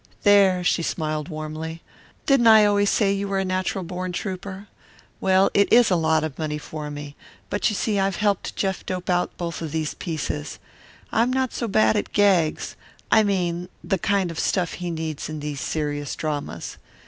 [0.23, 1.83] "There," she smiled warmly,
[2.25, 4.67] "didn't I always say you were a natural born trouper?
[5.19, 7.15] Well, it is a lot of money for me,
[7.51, 10.57] but you see I've helped Jeff dope out both of these pieces.
[11.11, 12.75] I'm not so bad at gags
[13.11, 16.77] I mean the kind of stuff he needs in these serious dramas.